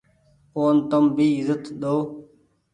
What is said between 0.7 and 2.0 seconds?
تم ڀي ايزت ۮئو۔